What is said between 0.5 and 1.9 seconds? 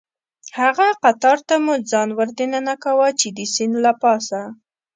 هغه قطار ته مو